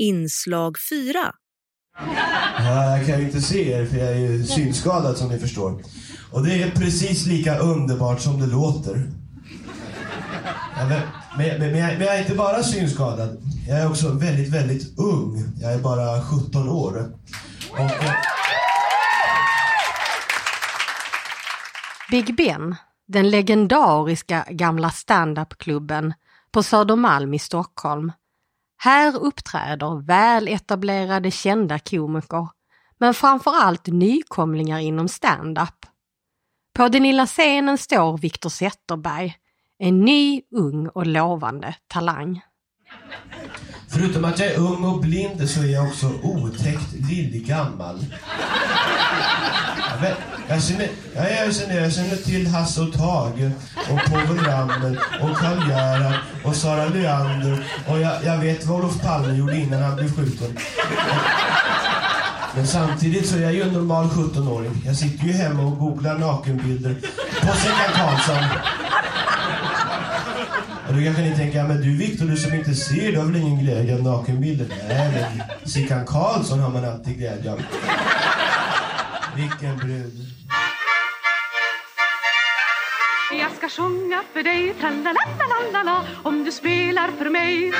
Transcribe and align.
inslag 0.00 0.76
4. 0.90 1.32
Ja, 2.58 2.96
jag 2.96 3.06
kan 3.06 3.20
ju 3.20 3.26
inte 3.26 3.40
se 3.40 3.72
er 3.72 3.86
för 3.86 3.96
jag 3.96 4.08
är 4.08 4.18
ju 4.18 4.44
synskadad 4.44 5.16
som 5.16 5.28
ni 5.28 5.38
förstår. 5.38 5.82
Och 6.32 6.46
det 6.46 6.62
är 6.62 6.70
precis 6.70 7.26
lika 7.26 7.58
underbart 7.58 8.20
som 8.20 8.40
det 8.40 8.46
låter. 8.46 9.10
Ja, 10.76 10.88
men, 10.88 11.00
men, 11.38 11.58
men, 11.58 11.78
jag, 11.78 11.98
men 11.98 12.06
jag 12.06 12.16
är 12.16 12.20
inte 12.20 12.34
bara 12.34 12.62
synskadad. 12.62 13.42
Jag 13.68 13.78
är 13.78 13.90
också 13.90 14.12
väldigt, 14.12 14.48
väldigt 14.48 14.98
ung. 14.98 15.44
Jag 15.60 15.72
är 15.72 15.78
bara 15.78 16.22
17 16.22 16.68
år. 16.68 17.12
Och, 17.70 17.90
Big 22.10 22.36
Ben, 22.36 22.76
den 23.08 23.30
legendariska 23.30 24.46
gamla 24.50 24.90
standupklubben 24.90 26.14
på 26.52 26.62
Södermalm 26.62 27.34
i 27.34 27.38
Stockholm. 27.38 28.12
Här 28.82 29.16
uppträder 29.16 30.06
väletablerade 30.06 31.30
kända 31.30 31.78
komiker, 31.78 32.48
men 33.00 33.14
framförallt 33.14 33.86
nykomlingar 33.86 34.78
inom 34.78 35.08
standup. 35.08 35.86
På 36.76 36.88
den 36.88 37.02
lilla 37.02 37.26
scenen 37.26 37.78
står 37.78 38.18
Viktor 38.18 38.50
Zetterberg, 38.50 39.34
en 39.78 40.00
ny, 40.00 40.42
ung 40.56 40.88
och 40.88 41.06
lovande 41.06 41.74
talang. 41.86 42.40
förutom 43.88 44.24
att 44.24 44.38
jag 44.38 44.48
är 44.48 44.58
ung 44.58 44.84
och 44.84 45.00
blind 45.00 45.50
så 45.50 45.62
är 45.62 45.72
jag 45.72 45.86
också 45.86 46.06
otäckt 46.22 46.92
lillgammal. 47.10 47.98
Jag, 50.50 50.62
känner, 50.62 50.88
jag, 51.14 51.46
jag, 51.46 51.54
känner, 51.54 51.80
jag 51.80 51.92
känner 51.92 52.16
till 52.16 52.46
Hasse 52.46 52.80
och 52.80 52.92
Tage 52.92 53.50
och 53.90 54.10
Povel 54.10 54.44
Ramel 54.44 54.98
och 55.20 55.36
Karl 55.36 55.68
Gerhard 55.68 56.14
och 56.44 56.56
Sara 56.56 56.88
Leander 56.88 57.64
och 57.88 58.00
jag, 58.00 58.24
jag 58.24 58.38
vet 58.38 58.66
vad 58.66 58.78
Olof 58.78 59.00
Palme 59.02 59.34
gjorde 59.34 59.56
innan 59.56 59.82
han 59.82 59.96
blev 59.96 60.16
skjuten. 60.16 60.56
Men 62.56 62.66
samtidigt 62.66 63.28
så 63.28 63.36
är 63.36 63.42
jag 63.42 63.54
ju 63.54 63.62
en 63.62 63.72
normal 63.72 64.06
17-åring. 64.06 64.82
Jag 64.86 64.96
sitter 64.96 65.24
ju 65.24 65.32
hemma 65.32 65.62
och 65.62 65.78
googlar 65.78 66.18
nakenbilder 66.18 66.94
på 67.40 67.56
Sickan 67.56 67.92
Karlsson. 67.94 68.44
Och 70.88 70.94
då 70.94 71.02
kanske 71.04 71.22
ni 71.22 71.36
tänker, 71.36 71.58
ja, 71.58 71.66
men 71.66 71.80
du 71.80 71.96
Viktor, 71.96 72.26
du 72.26 72.36
som 72.36 72.54
inte 72.54 72.74
ser, 72.74 73.12
du 73.12 73.18
har 73.18 73.24
väl 73.24 73.36
ingen 73.36 73.58
glädje 73.58 73.94
av 73.94 74.02
nakenbilder? 74.02 74.66
Nej, 74.88 75.10
men 75.12 75.68
Sickan 75.70 76.06
Karlsson 76.06 76.60
har 76.60 76.70
man 76.70 76.84
alltid 76.84 77.18
glädje 77.18 77.52
av. 77.52 77.62
Vilken 79.36 79.76
brud. 79.76 80.39
Ska 83.60 83.82
sjunga 83.82 84.22
för 84.32 84.42
dig, 84.42 84.74
tralalalala, 84.74 86.06
om 86.22 86.44
du 86.44 86.52
spelar 86.52 87.08
för 87.08 87.30
mig. 87.30 87.72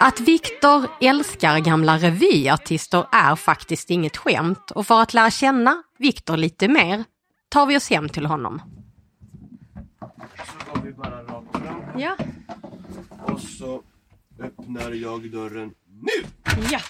Att 0.00 0.20
Viktor 0.20 0.86
älskar 1.00 1.58
gamla 1.58 1.98
revyartister 1.98 3.06
är 3.12 3.36
faktiskt 3.36 3.90
inget 3.90 4.16
skämt 4.16 4.70
och 4.70 4.86
för 4.86 5.00
att 5.00 5.14
lära 5.14 5.30
känna 5.30 5.82
Viktor 5.98 6.36
lite 6.36 6.68
mer 6.68 7.04
tar 7.48 7.66
vi 7.66 7.76
oss 7.76 7.90
hem 7.90 8.08
till 8.08 8.26
honom. 8.26 8.62
Så 10.00 10.74
går 10.74 10.82
vi 10.82 10.92
bara 10.92 11.22
rakt 11.22 11.52
fram 11.52 12.00
Ja, 12.00 12.16
och 13.26 13.40
så 13.40 13.82
öppnar 14.40 14.90
jag 14.90 15.30
dörren 15.30 15.70
nu! 15.86 16.26
ja. 16.70 16.80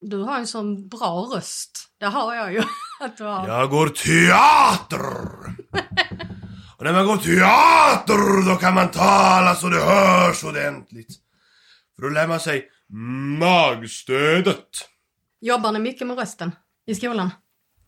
Du 0.00 0.18
har 0.22 0.38
en 0.38 0.46
sån 0.46 0.88
bra 0.88 1.28
röst. 1.34 1.88
Det 1.98 2.06
har 2.06 2.34
jag 2.34 2.52
ju. 2.52 2.62
Att 3.00 3.16
du 3.16 3.24
har. 3.24 3.48
Jag 3.48 3.70
går 3.70 3.88
teater! 3.88 5.45
Och 6.78 6.84
när 6.84 6.92
man 6.92 7.06
går 7.06 7.16
teater 7.16 8.48
då 8.50 8.56
kan 8.56 8.74
man 8.74 8.90
tala 8.90 9.54
så 9.54 9.68
det 9.68 9.80
hörs 9.80 10.44
ordentligt. 10.44 11.08
För 11.96 12.02
då 12.02 12.08
lär 12.08 12.26
man 12.26 12.40
sig 12.40 12.68
magstödet. 13.38 14.88
Jobbar 15.40 15.72
ni 15.72 15.78
mycket 15.78 16.06
med 16.06 16.18
rösten 16.18 16.52
i 16.86 16.94
skolan? 16.94 17.30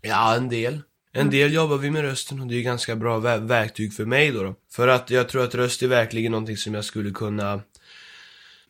Ja, 0.00 0.34
en 0.34 0.48
del. 0.48 0.82
En 1.12 1.30
del 1.30 1.52
jobbar 1.52 1.76
vi 1.76 1.90
med 1.90 2.02
rösten 2.02 2.40
och 2.40 2.46
det 2.46 2.54
är 2.54 2.62
ganska 2.62 2.96
bra 2.96 3.18
verktyg 3.38 3.94
för 3.94 4.04
mig 4.04 4.30
då, 4.30 4.42
då. 4.42 4.54
För 4.72 4.88
att 4.88 5.10
jag 5.10 5.28
tror 5.28 5.44
att 5.44 5.54
röst 5.54 5.82
är 5.82 5.86
verkligen 5.86 6.32
någonting 6.32 6.56
som 6.56 6.74
jag 6.74 6.84
skulle 6.84 7.10
kunna 7.10 7.60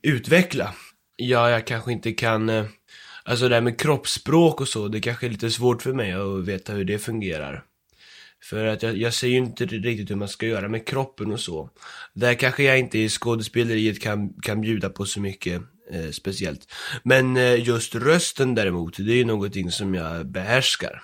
utveckla. 0.03 0.75
Ja, 1.17 1.51
jag 1.51 1.67
kanske 1.67 1.93
inte 1.93 2.13
kan, 2.13 2.49
eh, 2.49 2.65
alltså 3.25 3.49
det 3.49 3.55
här 3.55 3.63
med 3.63 3.81
kroppsspråk 3.81 4.61
och 4.61 4.69
så, 4.69 4.89
det 4.89 5.01
kanske 5.01 5.27
är 5.27 5.31
lite 5.31 5.51
svårt 5.51 5.83
för 5.83 5.93
mig 5.93 6.13
att 6.13 6.45
veta 6.45 6.73
hur 6.73 6.85
det 6.85 6.99
fungerar. 6.99 7.65
För 8.45 8.65
att 8.65 8.83
jag, 8.83 8.97
jag 8.97 9.15
ser 9.15 9.29
ju 9.29 9.37
inte 9.37 9.67
riktigt 9.67 10.11
hur 10.11 10.17
man 10.17 10.29
ska 10.29 10.47
göra 10.47 10.69
med 10.69 10.87
kroppen 10.87 11.33
och 11.33 11.41
så. 11.41 11.71
Där 12.15 12.35
kanske 12.35 12.63
jag 12.63 12.79
inte 12.79 12.99
i 12.99 13.09
skådespeleriet 13.09 14.03
kan, 14.03 14.33
kan 14.43 14.61
bjuda 14.61 14.91
på 14.91 15.05
så 15.05 15.21
mycket 15.21 15.63
eh, 15.93 16.11
speciellt. 16.11 16.73
Men 17.03 17.37
eh, 17.37 17.67
just 17.69 17.95
rösten 17.95 18.55
däremot, 18.55 18.97
det 18.97 19.13
är 19.13 19.17
ju 19.17 19.25
någonting 19.25 19.71
som 19.71 19.95
jag 19.95 20.27
behärskar. 20.27 21.03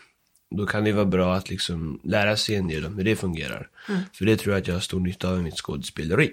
Då 0.56 0.66
kan 0.66 0.84
det 0.84 0.92
vara 0.92 1.04
bra 1.04 1.34
att 1.34 1.50
liksom 1.50 2.00
lära 2.04 2.36
sig 2.36 2.56
en 2.56 2.68
del 2.68 2.86
om 2.86 2.96
hur 2.96 3.04
det 3.04 3.16
fungerar. 3.16 3.68
För 4.12 4.24
det 4.24 4.36
tror 4.36 4.54
jag 4.54 4.60
att 4.60 4.66
jag 4.66 4.74
har 4.74 4.80
stor 4.80 5.00
nytta 5.00 5.28
av 5.28 5.38
i 5.38 5.42
mitt 5.42 5.56
skådespeleri. 5.56 6.32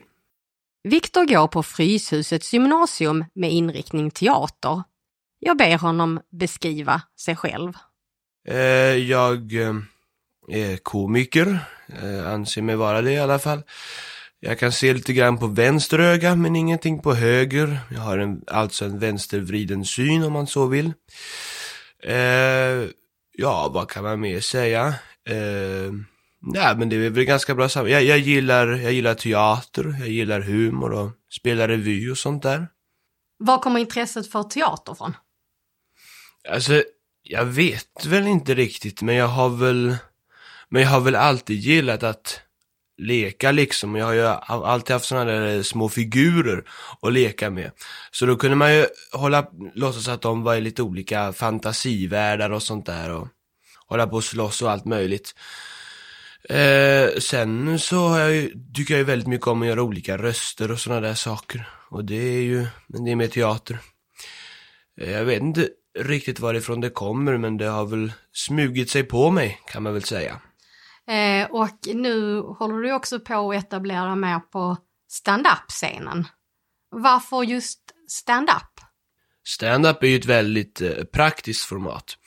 Viktor 0.83 1.25
går 1.25 1.47
på 1.47 1.63
Fryshusets 1.63 2.53
gymnasium 2.53 3.25
med 3.33 3.51
inriktning 3.51 4.11
teater. 4.11 4.83
Jag 5.39 5.57
ber 5.57 5.77
honom 5.77 6.19
beskriva 6.31 7.01
sig 7.19 7.35
själv. 7.35 7.73
Eh, 8.47 8.55
jag 8.95 9.53
eh, 9.53 9.73
komiker, 10.83 11.59
eh, 12.01 12.27
anser 12.33 12.61
mig 12.61 12.75
vara 12.75 13.01
det 13.01 13.11
i 13.11 13.19
alla 13.19 13.39
fall. 13.39 13.61
Jag 14.39 14.59
kan 14.59 14.71
se 14.71 14.93
lite 14.93 15.13
grann 15.13 15.37
på 15.37 15.47
vänster 15.47 15.99
öga, 15.99 16.35
men 16.35 16.55
ingenting 16.55 16.99
på 17.01 17.13
höger. 17.13 17.79
Jag 17.91 17.99
har 18.01 18.17
en, 18.17 18.41
alltså 18.47 18.85
en 18.85 18.99
vänstervriden 18.99 19.85
syn 19.85 20.23
om 20.23 20.33
man 20.33 20.47
så 20.47 20.65
vill. 20.65 20.93
Eh, 22.03 22.89
ja, 23.37 23.69
vad 23.73 23.89
kan 23.89 24.03
man 24.03 24.19
mer 24.19 24.39
säga? 24.39 24.87
Eh, 25.29 25.91
nej, 26.41 26.75
men 26.77 26.89
det 26.89 26.95
är 26.95 27.09
väl 27.09 27.23
ganska 27.23 27.55
bra 27.55 27.69
sam- 27.69 27.89
jag, 27.89 28.03
jag, 28.03 28.17
gillar, 28.17 28.67
jag 28.67 28.93
gillar 28.93 29.13
teater, 29.13 29.95
jag 29.99 30.09
gillar 30.09 30.41
humor 30.41 30.91
och 30.91 31.11
spelar 31.31 31.67
revy 31.67 32.11
och 32.11 32.17
sånt 32.17 32.43
där. 32.43 32.67
Var 33.39 33.57
kommer 33.57 33.79
intresset 33.79 34.31
för 34.31 34.43
teater 34.43 34.93
från? 34.93 35.13
Alltså, 36.49 36.83
jag 37.23 37.45
vet 37.45 38.05
väl 38.05 38.27
inte 38.27 38.53
riktigt, 38.53 39.01
men 39.01 39.15
jag 39.15 39.27
har 39.27 39.49
väl, 39.49 39.95
men 40.71 40.81
jag 40.81 40.89
har 40.89 41.01
väl 41.01 41.15
alltid 41.15 41.59
gillat 41.59 42.03
att 42.03 42.41
leka 42.97 43.51
liksom. 43.51 43.95
Jag 43.95 44.05
har 44.05 44.13
ju 44.13 44.25
alltid 44.47 44.93
haft 44.93 45.05
sådana 45.05 45.31
där 45.31 45.55
eh, 45.55 45.61
små 45.61 45.89
figurer 45.89 46.63
att 47.01 47.13
leka 47.13 47.49
med. 47.49 47.71
Så 48.11 48.25
då 48.25 48.35
kunde 48.35 48.55
man 48.55 48.75
ju 48.75 48.85
hålla, 49.11 49.47
låtsas 49.75 50.07
att 50.07 50.21
de 50.21 50.43
var 50.43 50.55
i 50.55 50.61
lite 50.61 50.83
olika 50.83 51.33
fantasivärldar 51.33 52.49
och 52.49 52.63
sånt 52.63 52.85
där 52.85 53.11
och 53.11 53.27
hålla 53.87 54.07
på 54.07 54.15
och 54.15 54.23
slåss 54.23 54.61
och 54.61 54.71
allt 54.71 54.85
möjligt. 54.85 55.35
Eh, 56.49 57.19
sen 57.19 57.79
så 57.79 58.07
har 58.07 58.19
jag 58.19 58.33
ju, 58.35 58.53
tycker 58.75 58.93
jag 58.93 58.99
ju 58.99 59.03
väldigt 59.03 59.27
mycket 59.27 59.47
om 59.47 59.61
att 59.61 59.67
göra 59.67 59.83
olika 59.83 60.17
röster 60.17 60.71
och 60.71 60.79
sådana 60.79 61.01
där 61.01 61.13
saker. 61.13 61.69
Och 61.89 62.05
det 62.05 62.15
är 62.15 62.41
ju, 62.41 62.67
men 62.87 63.05
det 63.05 63.11
är 63.11 63.15
med 63.15 63.31
teater. 63.31 63.77
Eh, 65.01 65.11
Jag 65.11 65.25
vet 65.25 65.41
inte 65.41 65.69
riktigt 65.99 66.39
varifrån 66.39 66.81
det 66.81 66.89
kommer, 66.89 67.37
men 67.37 67.57
det 67.57 67.65
har 67.65 67.85
väl 67.85 68.11
smugit 68.33 68.89
sig 68.89 69.03
på 69.03 69.31
mig, 69.31 69.59
kan 69.71 69.83
man 69.83 69.93
väl 69.93 70.03
säga. 70.03 70.41
Eh, 71.11 71.51
och 71.51 71.95
nu 71.95 72.39
håller 72.39 72.81
du 72.81 72.93
också 72.93 73.19
på 73.19 73.51
att 73.51 73.63
etablera 73.63 74.15
mer 74.15 74.39
på 74.39 74.77
stand-up-scenen. 75.09 76.27
Varför 76.91 77.43
just 77.43 77.79
stand-up? 78.07 78.81
Stand-up 79.43 80.03
är 80.03 80.07
ju 80.07 80.15
ett 80.15 80.25
väldigt 80.25 80.81
eh, 80.81 81.03
praktiskt 81.03 81.65
format. 81.65 82.17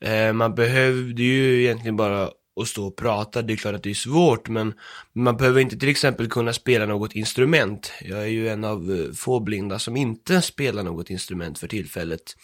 Eh, 0.00 0.32
man 0.32 0.54
behövde 0.54 1.22
ju 1.22 1.62
egentligen 1.62 1.96
bara 1.96 2.30
att 2.60 2.68
stå 2.68 2.86
och 2.86 2.96
prata, 2.96 3.42
det 3.42 3.52
är 3.52 3.56
klart 3.56 3.74
att 3.74 3.82
det 3.82 3.90
är 3.90 3.94
svårt, 3.94 4.48
men 4.48 4.74
man 5.12 5.36
behöver 5.36 5.60
inte 5.60 5.78
till 5.78 5.88
exempel 5.88 6.28
kunna 6.28 6.52
spela 6.52 6.86
något 6.86 7.14
instrument. 7.14 7.92
Jag 8.00 8.22
är 8.22 8.26
ju 8.26 8.48
en 8.48 8.64
av 8.64 8.90
eh, 8.92 9.12
få 9.14 9.40
blinda 9.40 9.78
som 9.78 9.96
inte 9.96 10.42
spelar 10.42 10.82
något 10.82 11.10
instrument 11.10 11.58
för 11.58 11.68
tillfället. 11.68 12.36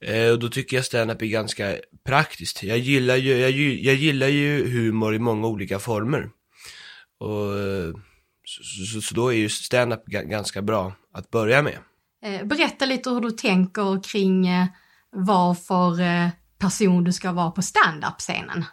Eh, 0.00 0.30
och 0.30 0.38
då 0.38 0.48
tycker 0.48 0.76
jag 0.76 0.84
stand-up 0.84 1.22
är 1.22 1.26
ganska 1.26 1.76
praktiskt. 2.06 2.62
Jag 2.62 2.78
gillar 2.78 3.16
ju, 3.16 3.36
jag, 3.36 3.50
jag 3.50 3.94
gillar 3.94 4.28
ju 4.28 4.70
humor 4.70 5.14
i 5.14 5.18
många 5.18 5.46
olika 5.46 5.78
former. 5.78 6.30
Och 7.18 7.52
så, 8.44 8.84
så, 8.84 9.00
så 9.00 9.14
då 9.14 9.28
är 9.28 9.36
ju 9.36 9.48
stand-up 9.48 10.06
ga- 10.06 10.28
ganska 10.28 10.62
bra 10.62 10.92
att 11.14 11.30
börja 11.30 11.62
med. 11.62 11.78
Eh, 12.24 12.46
berätta 12.46 12.84
lite 12.84 13.10
hur 13.10 13.20
du 13.20 13.30
tänker 13.30 14.02
kring 14.02 14.48
eh, 14.48 14.66
vad 15.10 15.64
för 15.64 16.00
eh, 16.00 16.28
person 16.58 17.04
du 17.04 17.12
ska 17.12 17.32
vara 17.32 17.50
på 17.50 17.62
stand-up-scenen. 17.62 18.64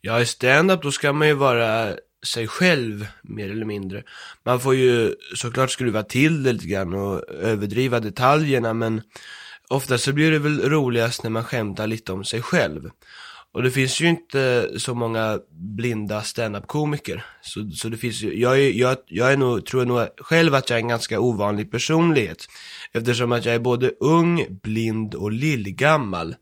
Ja, 0.00 0.20
i 0.20 0.26
stand-up 0.26 0.82
då 0.82 0.92
ska 0.92 1.12
man 1.12 1.28
ju 1.28 1.34
vara 1.34 1.96
sig 2.26 2.48
själv, 2.48 3.06
mer 3.22 3.50
eller 3.50 3.64
mindre. 3.64 4.02
Man 4.44 4.60
får 4.60 4.74
ju 4.74 5.14
såklart 5.34 5.70
skruva 5.70 6.02
till 6.02 6.42
det 6.42 6.52
lite 6.52 6.66
grann 6.66 6.94
och 6.94 7.28
överdriva 7.30 8.00
detaljerna, 8.00 8.74
men 8.74 9.02
ofta 9.72 9.98
så 9.98 10.12
blir 10.12 10.30
det 10.30 10.38
väl 10.38 10.70
roligast 10.70 11.22
när 11.22 11.30
man 11.30 11.44
skämtar 11.44 11.86
lite 11.86 12.12
om 12.12 12.24
sig 12.24 12.42
själv. 12.42 12.90
Och 13.52 13.62
det 13.62 13.70
finns 13.70 14.00
ju 14.00 14.08
inte 14.08 14.70
så 14.76 14.94
många 14.94 15.38
blinda 15.50 16.22
standup-komiker. 16.22 17.24
Så, 17.42 17.70
så 17.70 17.88
det 17.88 17.96
finns 17.96 18.22
ju, 18.22 18.40
jag, 18.40 18.60
är, 18.60 18.70
jag, 18.70 18.96
jag 19.06 19.32
är 19.32 19.36
nog, 19.36 19.66
tror 19.66 19.84
nog 19.84 20.06
själv 20.18 20.54
att 20.54 20.70
jag 20.70 20.76
är 20.76 20.82
en 20.82 20.88
ganska 20.88 21.20
ovanlig 21.20 21.70
personlighet. 21.70 22.46
Eftersom 22.92 23.32
att 23.32 23.44
jag 23.44 23.54
är 23.54 23.58
både 23.58 23.90
ung, 24.00 24.46
blind 24.62 25.14
och 25.14 25.32
lillgammal. 25.32 26.34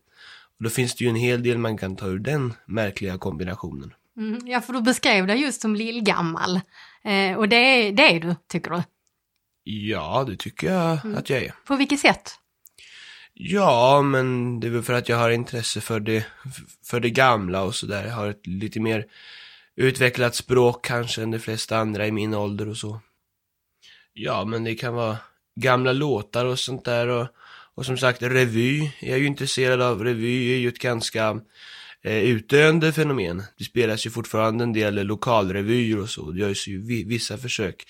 Och 0.57 0.63
då 0.63 0.69
finns 0.69 0.95
det 0.95 1.03
ju 1.03 1.09
en 1.09 1.15
hel 1.15 1.43
del 1.43 1.57
man 1.57 1.77
kan 1.77 1.95
ta 1.95 2.07
ur 2.07 2.19
den 2.19 2.53
märkliga 2.65 3.17
kombinationen. 3.17 3.93
Mm, 4.17 4.47
ja, 4.47 4.61
för 4.61 4.73
du 4.73 4.81
beskrev 4.81 5.27
dig 5.27 5.41
just 5.41 5.61
som 5.61 5.75
lillgammal. 5.75 6.55
Eh, 7.03 7.37
och 7.37 7.49
det 7.49 7.55
är, 7.55 7.91
det 7.91 8.15
är 8.15 8.19
du, 8.19 8.35
tycker 8.47 8.71
du? 8.71 8.83
Ja, 9.63 10.25
det 10.27 10.35
tycker 10.35 10.67
jag 10.73 11.05
mm. 11.05 11.17
att 11.17 11.29
jag 11.29 11.43
är. 11.43 11.53
På 11.65 11.75
vilket 11.75 11.99
sätt? 11.99 12.40
Ja, 13.43 14.01
men 14.01 14.59
det 14.59 14.67
är 14.67 14.71
väl 14.71 14.83
för 14.83 14.93
att 14.93 15.09
jag 15.09 15.17
har 15.17 15.29
intresse 15.29 15.81
för 15.81 15.99
det, 15.99 16.25
för 16.85 16.99
det 16.99 17.09
gamla 17.09 17.63
och 17.63 17.75
sådär. 17.75 18.05
Jag 18.05 18.13
har 18.13 18.27
ett 18.27 18.47
lite 18.47 18.79
mer 18.79 19.05
utvecklat 19.75 20.35
språk 20.35 20.85
kanske 20.85 21.23
än 21.23 21.31
de 21.31 21.39
flesta 21.39 21.77
andra 21.77 22.07
i 22.07 22.11
min 22.11 22.33
ålder 22.33 22.69
och 22.69 22.77
så. 22.77 23.01
Ja, 24.13 24.45
men 24.45 24.63
det 24.63 24.75
kan 24.75 24.93
vara 24.93 25.17
gamla 25.55 25.93
låtar 25.93 26.45
och 26.45 26.59
sånt 26.59 26.85
där 26.85 27.07
och, 27.07 27.27
och 27.75 27.85
som 27.85 27.97
sagt 27.97 28.21
revy. 28.21 28.91
Jag 28.99 29.11
är 29.11 29.17
ju 29.17 29.25
intresserad 29.25 29.81
av 29.81 30.03
revy, 30.03 30.53
är 30.53 30.57
ju 30.57 30.67
ett 30.67 30.79
ganska 30.79 31.41
eh, 32.03 32.23
utdöende 32.23 32.93
fenomen. 32.93 33.43
Det 33.57 33.63
spelas 33.63 34.05
ju 34.05 34.09
fortfarande 34.09 34.63
en 34.63 34.73
del 34.73 35.07
lokalrevyer 35.07 35.99
och 35.99 36.09
så. 36.09 36.31
Det 36.31 36.39
görs 36.39 36.67
ju 36.67 37.05
vissa 37.05 37.37
försök 37.37 37.85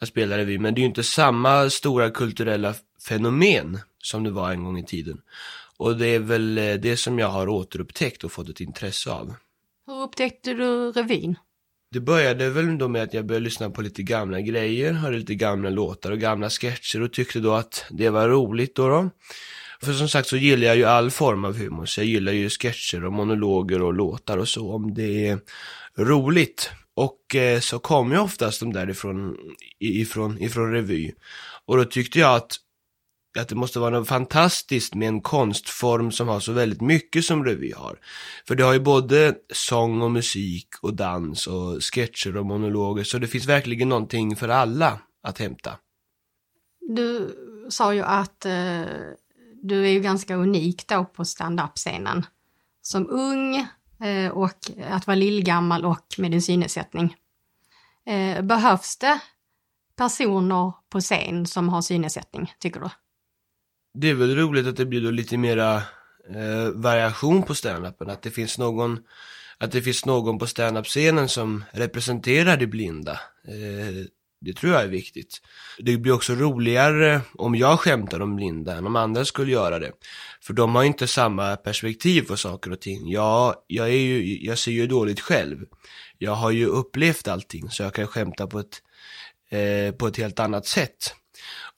att 0.00 0.08
spela 0.08 0.38
revy, 0.38 0.58
men 0.58 0.74
det 0.74 0.78
är 0.78 0.82
ju 0.82 0.88
inte 0.88 1.02
samma 1.02 1.70
stora 1.70 2.10
kulturella 2.10 2.74
fenomen 3.08 3.78
som 4.02 4.24
det 4.24 4.30
var 4.30 4.50
en 4.50 4.64
gång 4.64 4.78
i 4.78 4.84
tiden. 4.84 5.20
Och 5.76 5.96
det 5.96 6.06
är 6.06 6.18
väl 6.18 6.58
eh, 6.58 6.74
det 6.74 6.96
som 6.96 7.18
jag 7.18 7.28
har 7.28 7.48
återupptäckt 7.48 8.24
och 8.24 8.32
fått 8.32 8.48
ett 8.48 8.60
intresse 8.60 9.10
av. 9.10 9.34
Hur 9.86 10.02
upptäckte 10.02 10.54
du 10.54 10.92
revyn? 10.92 11.36
Det 11.90 12.00
började 12.00 12.50
väl 12.50 12.78
då 12.78 12.88
med 12.88 13.02
att 13.02 13.14
jag 13.14 13.26
började 13.26 13.44
lyssna 13.44 13.70
på 13.70 13.82
lite 13.82 14.02
gamla 14.02 14.40
grejer, 14.40 14.92
hörde 14.92 15.18
lite 15.18 15.34
gamla 15.34 15.70
låtar 15.70 16.10
och 16.10 16.18
gamla 16.18 16.50
sketcher 16.50 17.02
och 17.02 17.12
tyckte 17.12 17.40
då 17.40 17.52
att 17.52 17.84
det 17.90 18.10
var 18.10 18.28
roligt 18.28 18.74
då. 18.74 18.88
då. 18.88 19.10
För 19.82 19.92
som 19.92 20.08
sagt 20.08 20.28
så 20.28 20.36
gillar 20.36 20.66
jag 20.66 20.76
ju 20.76 20.84
all 20.84 21.10
form 21.10 21.44
av 21.44 21.58
humor, 21.58 21.86
så 21.86 22.00
jag 22.00 22.06
gillar 22.06 22.32
ju 22.32 22.50
sketcher 22.50 23.04
och 23.04 23.12
monologer 23.12 23.82
och 23.82 23.94
låtar 23.94 24.38
och 24.38 24.48
så 24.48 24.72
om 24.72 24.94
det 24.94 25.28
är 25.28 25.38
roligt. 25.98 26.70
Och 26.96 27.34
eh, 27.34 27.60
så 27.60 27.78
kom 27.78 28.12
ju 28.12 28.18
oftast 28.18 28.60
de 28.60 28.72
därifrån, 28.72 29.36
ifrån, 29.80 30.38
ifrån 30.38 30.72
revy. 30.72 31.12
Och 31.64 31.76
då 31.76 31.84
tyckte 31.84 32.18
jag 32.18 32.34
att 32.36 32.60
att 33.38 33.48
det 33.48 33.54
måste 33.54 33.78
vara 33.78 33.98
något 33.98 34.08
fantastiskt 34.08 34.94
med 34.94 35.08
en 35.08 35.20
konstform 35.20 36.12
som 36.12 36.28
har 36.28 36.40
så 36.40 36.52
väldigt 36.52 36.80
mycket 36.80 37.24
som 37.24 37.44
revy 37.44 37.72
har. 37.72 37.98
För 38.48 38.54
det 38.54 38.64
har 38.64 38.72
ju 38.72 38.80
både 38.80 39.34
sång 39.52 40.02
och 40.02 40.10
musik 40.10 40.68
och 40.82 40.94
dans 40.94 41.46
och 41.46 41.84
sketcher 41.84 42.36
och 42.36 42.46
monologer, 42.46 43.04
så 43.04 43.18
det 43.18 43.26
finns 43.26 43.46
verkligen 43.46 43.88
någonting 43.88 44.36
för 44.36 44.48
alla 44.48 45.00
att 45.22 45.38
hämta. 45.38 45.78
Du 46.80 47.36
sa 47.68 47.94
ju 47.94 48.02
att 48.02 48.44
eh, 48.44 48.82
du 49.62 49.84
är 49.84 49.90
ju 49.90 50.00
ganska 50.00 50.34
unik 50.34 50.88
då 50.88 51.04
på 51.04 51.24
stand-up-scenen. 51.24 52.26
Som 52.82 53.10
ung 53.10 53.66
Eh, 54.04 54.30
och 54.30 54.58
att 54.90 55.06
vara 55.06 55.14
lillgammal 55.14 55.84
och 55.84 56.06
med 56.18 56.30
din 56.30 56.42
synnedsättning. 56.42 57.16
Eh, 58.06 58.42
behövs 58.42 58.96
det 58.96 59.20
personer 59.96 60.72
på 60.90 61.00
scen 61.00 61.46
som 61.46 61.68
har 61.68 61.82
synnedsättning, 61.82 62.54
tycker 62.58 62.80
du? 62.80 62.88
det 63.94 64.10
är 64.10 64.14
väl 64.14 64.36
roligt 64.36 64.66
att 64.66 64.76
det 64.76 64.86
blir 64.86 65.00
då 65.00 65.10
lite 65.10 65.36
mera 65.36 65.76
eh, 66.34 66.68
variation 66.74 67.42
på 67.42 67.54
standupen, 67.54 68.10
att 68.10 68.22
det 68.22 68.30
finns 68.30 68.58
någon 68.58 68.98
att 69.58 69.72
det 69.72 69.82
finns 69.82 70.06
någon 70.06 70.38
på 70.38 70.46
standup-scenen 70.46 71.28
som 71.28 71.64
representerar 71.72 72.56
det 72.56 72.66
blinda. 72.66 73.12
Eh, 73.44 74.06
det 74.44 74.52
tror 74.52 74.72
jag 74.72 74.82
är 74.82 74.88
viktigt. 74.88 75.40
Det 75.78 75.96
blir 75.96 76.12
också 76.12 76.34
roligare 76.34 77.20
om 77.34 77.54
jag 77.54 77.80
skämtar 77.80 78.20
om 78.20 78.36
blinda 78.36 78.76
än 78.76 78.86
om 78.86 78.96
andra 78.96 79.24
skulle 79.24 79.52
göra 79.52 79.78
det. 79.78 79.92
För 80.40 80.54
de 80.54 80.74
har 80.74 80.84
inte 80.84 81.06
samma 81.06 81.56
perspektiv 81.56 82.22
på 82.22 82.36
saker 82.36 82.72
och 82.72 82.80
ting. 82.80 83.10
Jag, 83.10 83.54
jag, 83.66 83.88
är 83.88 83.98
ju, 83.98 84.44
jag 84.44 84.58
ser 84.58 84.72
ju 84.72 84.86
dåligt 84.86 85.20
själv. 85.20 85.58
Jag 86.18 86.34
har 86.34 86.50
ju 86.50 86.66
upplevt 86.66 87.28
allting 87.28 87.70
så 87.70 87.82
jag 87.82 87.94
kan 87.94 88.06
skämta 88.06 88.46
på 88.46 88.58
ett, 88.58 88.82
eh, 89.50 89.94
på 89.94 90.06
ett 90.06 90.16
helt 90.16 90.40
annat 90.40 90.66
sätt. 90.66 91.14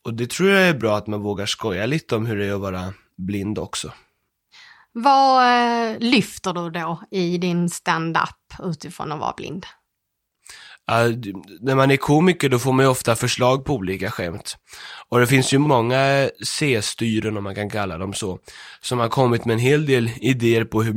Och 0.04 0.14
det 0.14 0.30
tror 0.30 0.48
jag 0.48 0.68
är 0.68 0.74
bra 0.74 0.96
att 0.96 1.06
man 1.06 1.22
vågar 1.22 1.46
skoja 1.46 1.86
lite 1.86 2.16
om 2.16 2.26
hur 2.26 2.36
det 2.36 2.46
är 2.46 2.54
att 2.54 2.60
vara 2.60 2.94
blind 3.16 3.58
också. 3.58 3.92
Vad 4.92 5.42
eh, 5.42 5.98
lyfter 5.98 6.52
du 6.52 6.70
då 6.70 7.02
i 7.10 7.38
din 7.38 7.70
stand-up 7.70 8.54
utifrån 8.62 9.12
att 9.12 9.20
vara 9.20 9.34
blind? 9.36 9.66
Uh, 10.92 11.16
när 11.60 11.74
man 11.74 11.90
är 11.90 11.96
komiker 11.96 12.48
då 12.48 12.58
får 12.58 12.72
man 12.72 12.84
ju 12.84 12.90
ofta 12.90 13.16
förslag 13.16 13.64
på 13.64 13.74
olika 13.74 14.10
skämt. 14.10 14.56
Och 15.08 15.20
det 15.20 15.26
finns 15.26 15.52
ju 15.52 15.58
många 15.58 16.30
C-styren 16.44 17.36
om 17.36 17.44
man 17.44 17.54
kan 17.54 17.70
kalla 17.70 17.98
dem 17.98 18.14
så, 18.14 18.38
som 18.80 18.98
har 18.98 19.08
kommit 19.08 19.44
med 19.44 19.54
en 19.54 19.60
hel 19.60 19.86
del 19.86 20.10
idéer 20.20 20.64
på 20.64 20.82
hur 20.82 20.94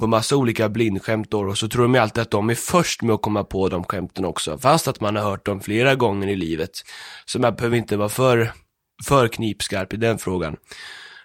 på 0.00 0.06
massa 0.06 0.36
olika 0.36 0.68
blindskämt 0.68 1.30
då, 1.30 1.40
och 1.40 1.58
så 1.58 1.68
tror 1.68 1.82
de 1.82 1.94
ju 1.94 2.00
alltid 2.00 2.22
att 2.22 2.30
de 2.30 2.50
är 2.50 2.54
först 2.54 3.02
med 3.02 3.14
att 3.14 3.22
komma 3.22 3.44
på 3.44 3.68
de 3.68 3.84
skämten 3.84 4.24
också, 4.24 4.58
fast 4.58 4.88
att 4.88 5.00
man 5.00 5.16
har 5.16 5.22
hört 5.22 5.46
dem 5.46 5.60
flera 5.60 5.94
gånger 5.94 6.28
i 6.28 6.36
livet. 6.36 6.70
Så 7.26 7.38
man 7.38 7.54
behöver 7.54 7.76
inte 7.76 7.96
vara 7.96 8.08
för, 8.08 8.52
för 9.04 9.28
knipskarp 9.28 9.92
i 9.92 9.96
den 9.96 10.18
frågan. 10.18 10.56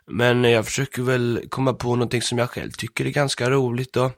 Men 0.08 0.44
jag 0.44 0.66
försöker 0.66 1.02
väl 1.02 1.42
komma 1.50 1.74
på 1.74 1.96
någonting 1.96 2.22
som 2.22 2.38
jag 2.38 2.50
själv 2.50 2.72
tycker 2.72 3.06
är 3.06 3.10
ganska 3.10 3.50
roligt 3.50 3.94
då. 3.94 4.12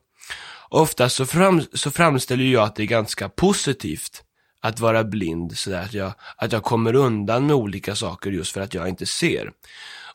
Oftast 0.76 1.16
så, 1.16 1.26
fram, 1.26 1.62
så 1.74 1.92
framställer 1.92 2.44
jag 2.44 2.64
att 2.64 2.76
det 2.76 2.84
är 2.84 2.88
ganska 2.88 3.30
positivt 3.30 4.24
att 4.62 4.80
vara 4.80 5.04
blind, 5.04 5.58
sådär 5.58 5.82
att 5.82 5.94
jag, 5.94 6.14
att 6.38 6.52
jag 6.52 6.64
kommer 6.64 6.96
undan 6.96 7.48
med 7.48 7.56
olika 7.56 7.96
saker 7.96 8.32
just 8.32 8.52
för 8.52 8.62
att 8.62 8.74
jag 8.74 8.90
inte 8.90 9.06
ser. 9.06 9.52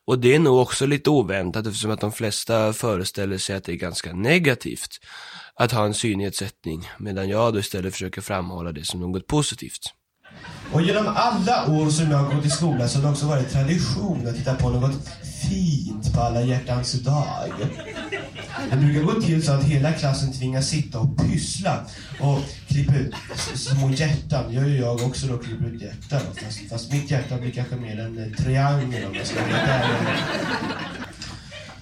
Och 0.06 0.18
det 0.18 0.34
är 0.34 0.38
nog 0.38 0.58
också 0.58 0.86
lite 0.86 1.10
oväntat 1.10 1.66
eftersom 1.66 1.90
att 1.90 2.00
de 2.00 2.12
flesta 2.12 2.72
föreställer 2.72 3.38
sig 3.38 3.56
att 3.56 3.64
det 3.64 3.72
är 3.72 3.76
ganska 3.76 4.12
negativt 4.12 5.00
att 5.54 5.72
ha 5.72 5.84
en 5.84 5.94
synnedsättning, 5.94 6.88
medan 6.98 7.28
jag 7.28 7.52
då 7.52 7.58
istället 7.58 7.92
försöker 7.92 8.20
framhålla 8.20 8.72
det 8.72 8.84
som 8.84 9.00
något 9.00 9.26
positivt. 9.26 9.94
Och 10.72 10.82
genom 10.82 11.06
alla 11.16 11.70
år 11.70 11.90
som 11.90 12.10
jag 12.10 12.18
har 12.18 12.34
gått 12.34 12.44
i 12.44 12.50
skolan 12.50 12.88
så 12.88 12.98
har 12.98 13.04
det 13.04 13.10
också 13.10 13.26
varit 13.26 13.52
tradition 13.52 14.28
att 14.28 14.36
titta 14.36 14.54
på 14.54 14.68
något 14.68 15.08
fint 15.50 16.14
på 16.14 16.20
alla 16.20 16.42
hjärtans 16.42 16.92
dag. 16.92 17.52
Det 18.70 18.76
brukar 18.76 19.02
gå 19.02 19.20
till 19.20 19.42
så 19.42 19.52
att 19.52 19.64
hela 19.64 19.92
klassen 19.92 20.32
tvingas 20.32 20.68
sitta 20.68 20.98
och 20.98 21.18
pyssla 21.18 21.86
och 22.20 22.38
klippa 22.68 22.94
ut 22.94 23.14
små 23.54 23.90
hjärtan. 23.90 24.44
Det 24.48 24.54
gör 24.54 24.66
ju 24.66 24.76
jag 24.76 25.02
också 25.02 25.26
då, 25.26 25.38
klipper 25.38 25.66
ut 25.66 25.82
hjärtan. 25.82 26.20
Fast, 26.34 26.60
fast 26.70 26.92
mitt 26.92 27.10
hjärta 27.10 27.38
blir 27.38 27.50
kanske 27.50 27.76
mer 27.76 28.00
en 28.00 28.18
eh, 28.18 28.44
triangel 28.44 29.04
om 29.06 29.14
jag 29.14 29.26
ska 29.26 29.40
vara 29.40 29.82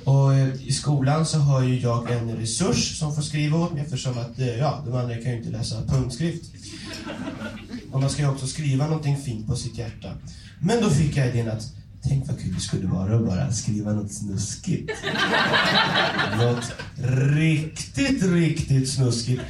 och 0.09 0.35
eh, 0.35 0.49
i 0.67 0.73
skolan 0.73 1.27
så 1.27 1.39
har 1.39 1.63
ju 1.63 1.81
jag 1.81 2.11
en 2.11 2.37
resurs 2.37 2.99
som 2.99 3.15
får 3.15 3.23
skriva 3.23 3.59
åt 3.59 3.73
mig 3.73 3.83
eftersom 3.83 4.19
att 4.19 4.39
eh, 4.39 4.59
ja, 4.59 4.83
de 4.87 4.95
andra 4.95 5.15
kan 5.15 5.33
ju 5.33 5.39
inte 5.39 5.51
läsa 5.51 5.83
punktskrift. 5.87 6.45
Och 7.93 8.01
man 8.01 8.11
ska 8.11 8.23
ju 8.23 8.29
också 8.29 8.47
skriva 8.47 8.87
någonting 8.87 9.17
fint 9.17 9.47
på 9.47 9.57
sitt 9.57 9.79
hjärta. 9.79 10.13
Men 10.61 10.83
då 10.83 10.91
fick 10.91 11.17
jag 11.17 11.29
idén 11.29 11.49
att 11.49 11.73
Tänk 12.03 12.29
vad 12.29 12.41
kul 12.41 12.55
det 12.55 12.61
skulle 12.61 12.87
vara 12.87 13.17
att 13.17 13.27
bara 13.27 13.53
skriva 13.53 13.93
något 13.93 14.13
snuskigt. 14.13 14.93
något 16.37 16.73
riktigt, 17.37 18.23
riktigt 18.23 18.91
snuskigt. 18.91 19.43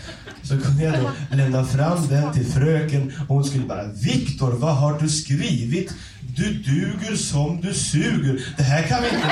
Så 0.43 0.61
kunde 0.61 0.83
jag 0.83 0.95
då 0.95 1.37
lämna 1.37 1.64
fram 1.64 2.09
den 2.09 2.33
till 2.33 2.47
fröken 2.47 3.12
och 3.28 3.35
hon 3.35 3.45
skulle 3.45 3.64
bara 3.64 3.87
Viktor, 3.87 4.52
vad 4.52 4.76
har 4.76 5.00
du 5.00 5.09
skrivit? 5.09 5.95
Du 6.37 6.55
duger 6.55 7.17
som 7.17 7.61
du 7.61 7.75
suger. 7.75 8.55
Det 8.57 8.62
här 8.62 8.83
kan 8.83 9.02
vi 9.02 9.09
inte 9.09 9.28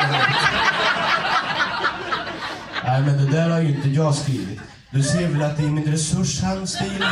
Nej, 2.85 3.03
men 3.03 3.25
det 3.25 3.33
där 3.33 3.51
har 3.51 3.61
ju 3.61 3.69
inte 3.69 3.89
jag 3.89 4.15
skrivit. 4.15 4.59
Du 4.91 5.03
ser 5.03 5.29
väl 5.29 5.43
att 5.43 5.57
det 5.57 5.63
är 5.63 5.69
min 5.69 5.93
resurshandstil? 5.93 7.05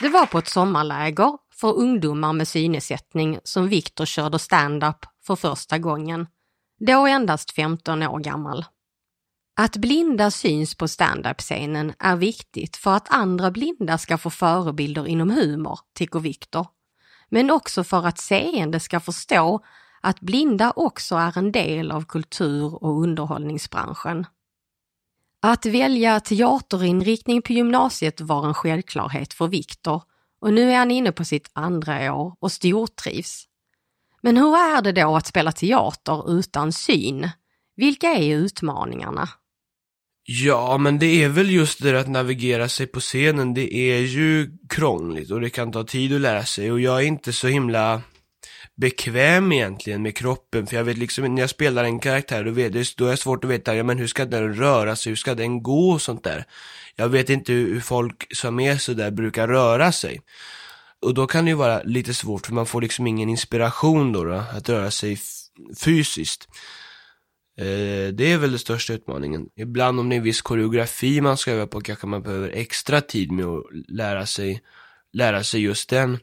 Det 0.00 0.08
var 0.08 0.26
på 0.26 0.38
ett 0.38 0.48
sommarläger 0.48 1.32
för 1.54 1.76
ungdomar 1.76 2.32
med 2.32 2.48
synnedsättning 2.48 3.38
som 3.44 3.68
Viktor 3.68 4.04
körde 4.04 4.38
stand-up 4.38 5.06
för 5.26 5.36
första 5.36 5.78
gången. 5.78 6.26
Då 6.80 7.06
endast 7.06 7.52
15 7.52 8.02
år 8.02 8.18
gammal. 8.18 8.64
Att 9.56 9.76
blinda 9.76 10.30
syns 10.30 10.74
på 10.74 10.88
stand-up-scenen 10.88 11.92
är 11.98 12.16
viktigt 12.16 12.76
för 12.76 12.94
att 12.94 13.14
andra 13.14 13.50
blinda 13.50 13.98
ska 13.98 14.18
få 14.18 14.30
förebilder 14.30 15.06
inom 15.06 15.30
humor, 15.30 15.78
tycker 15.94 16.20
Viktor. 16.20 16.66
Men 17.28 17.50
också 17.50 17.84
för 17.84 18.06
att 18.06 18.18
seende 18.18 18.80
ska 18.80 19.00
förstå 19.00 19.60
att 20.00 20.20
blinda 20.20 20.72
också 20.76 21.16
är 21.16 21.38
en 21.38 21.52
del 21.52 21.90
av 21.90 22.04
kultur 22.04 22.84
och 22.84 23.02
underhållningsbranschen. 23.02 24.26
Att 25.48 25.66
välja 25.66 26.20
teaterinriktning 26.20 27.42
på 27.42 27.52
gymnasiet 27.52 28.20
var 28.20 28.46
en 28.46 28.54
självklarhet 28.54 29.32
för 29.32 29.48
Viktor 29.48 30.02
och 30.40 30.52
nu 30.52 30.70
är 30.70 30.78
han 30.78 30.90
inne 30.90 31.12
på 31.12 31.24
sitt 31.24 31.50
andra 31.52 32.14
år 32.14 32.36
och 32.40 32.52
stortrivs. 32.52 33.44
Men 34.22 34.36
hur 34.36 34.56
är 34.56 34.82
det 34.82 34.92
då 34.92 35.16
att 35.16 35.26
spela 35.26 35.52
teater 35.52 36.38
utan 36.38 36.72
syn? 36.72 37.28
Vilka 37.76 38.08
är 38.08 38.36
utmaningarna? 38.36 39.28
Ja, 40.24 40.78
men 40.78 40.98
det 40.98 41.24
är 41.24 41.28
väl 41.28 41.50
just 41.50 41.82
det 41.82 41.92
där 41.92 41.98
att 41.98 42.08
navigera 42.08 42.68
sig 42.68 42.86
på 42.86 43.00
scenen. 43.00 43.54
Det 43.54 43.74
är 43.74 44.00
ju 44.00 44.58
krångligt 44.68 45.30
och 45.30 45.40
det 45.40 45.50
kan 45.50 45.72
ta 45.72 45.84
tid 45.84 46.14
att 46.14 46.20
lära 46.20 46.44
sig 46.44 46.72
och 46.72 46.80
jag 46.80 47.02
är 47.02 47.06
inte 47.06 47.32
så 47.32 47.48
himla 47.48 48.02
bekväm 48.76 49.52
egentligen 49.52 50.02
med 50.02 50.16
kroppen. 50.16 50.66
För 50.66 50.76
jag 50.76 50.84
vet 50.84 50.98
liksom, 50.98 51.34
när 51.34 51.42
jag 51.42 51.50
spelar 51.50 51.84
en 51.84 51.98
karaktär, 51.98 52.44
då, 52.44 52.50
vet, 52.50 52.96
då 52.96 53.06
är 53.06 53.10
det 53.10 53.16
svårt 53.16 53.44
att 53.44 53.50
veta, 53.50 53.76
ja 53.76 53.82
men 53.82 53.98
hur 53.98 54.06
ska 54.06 54.24
den 54.24 54.54
röra 54.54 54.96
sig, 54.96 55.10
hur 55.10 55.16
ska 55.16 55.34
den 55.34 55.62
gå 55.62 55.90
och 55.90 56.02
sånt 56.02 56.24
där. 56.24 56.44
Jag 56.96 57.08
vet 57.08 57.30
inte 57.30 57.52
hur 57.52 57.80
folk 57.80 58.36
som 58.36 58.60
är 58.60 58.76
sådär 58.76 59.10
brukar 59.10 59.48
röra 59.48 59.92
sig. 59.92 60.20
Och 61.00 61.14
då 61.14 61.26
kan 61.26 61.44
det 61.44 61.48
ju 61.48 61.56
vara 61.56 61.82
lite 61.82 62.14
svårt, 62.14 62.46
för 62.46 62.52
man 62.54 62.66
får 62.66 62.80
liksom 62.80 63.06
ingen 63.06 63.28
inspiration 63.28 64.12
då, 64.12 64.24
då 64.24 64.34
att 64.34 64.68
röra 64.68 64.90
sig 64.90 65.18
fysiskt. 65.78 66.48
Eh, 67.58 68.12
det 68.12 68.32
är 68.32 68.38
väl 68.38 68.50
den 68.50 68.58
största 68.58 68.92
utmaningen. 68.92 69.48
Ibland 69.56 70.00
om 70.00 70.08
det 70.08 70.14
är 70.14 70.16
en 70.16 70.22
viss 70.22 70.42
koreografi 70.42 71.20
man 71.20 71.36
ska 71.36 71.50
öva 71.50 71.66
på 71.66 71.80
kanske 71.80 72.06
man 72.06 72.22
behöver 72.22 72.48
extra 72.48 73.00
tid 73.00 73.32
med 73.32 73.46
att 73.46 73.64
lära 73.88 74.26
sig, 74.26 74.62
lära 75.12 75.44
sig 75.44 75.60
just 75.60 75.90
den. 75.90 76.18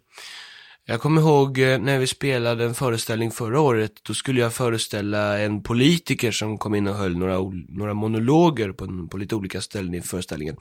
Jag 0.86 1.02
kommer 1.02 1.22
ihåg 1.22 1.60
eh, 1.60 1.80
när 1.80 2.00
vi 2.00 2.08
spelade 2.08 2.66
en 2.66 2.74
föreställning 2.74 3.32
förra 3.32 3.60
året, 3.60 3.92
då 4.04 4.14
skulle 4.14 4.42
jag 4.42 4.54
föreställa 4.54 5.40
en 5.40 5.64
politiker 5.64 6.32
som 6.32 6.58
kom 6.58 6.76
in 6.76 6.88
och 6.88 6.96
höll 6.96 7.18
några, 7.18 7.38
några 7.68 7.94
monologer 7.94 8.72
på, 8.72 9.08
på 9.08 9.18
lite 9.18 9.36
olika 9.36 9.62
ställen 9.62 9.94
i 9.94 10.02
föreställningen. 10.02 10.58